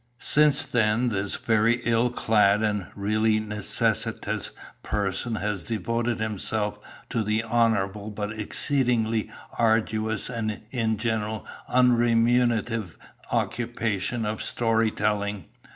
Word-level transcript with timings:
"Since 0.17 0.65
then 0.65 1.09
this 1.09 1.35
very 1.35 1.75
ill 1.85 2.09
clad 2.09 2.63
and 2.63 2.87
really 2.95 3.39
necessitous 3.39 4.49
person 4.81 5.35
has 5.35 5.65
devoted 5.65 6.19
himself 6.19 6.79
to 7.09 7.21
the 7.21 7.43
honourable 7.43 8.09
but 8.09 8.31
exceedingly 8.31 9.29
arduous 9.59 10.27
and 10.27 10.61
in 10.71 10.97
general 10.97 11.45
unremunerative 11.69 12.97
occupation 13.31 14.25
of 14.25 14.41
story 14.41 14.89
telling. 14.89 15.45